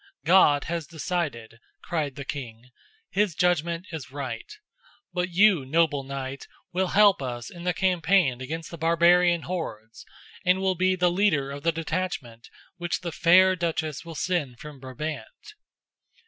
[0.25, 2.71] "God has decided," cried the king.
[3.11, 4.51] "His judgment is right;
[5.13, 10.03] but you, noble knight, will help us in the campaign against the barbarian hordes
[10.43, 14.79] and will be the leader of the detachment which the fair duchess will send from
[14.79, 15.53] Brabant."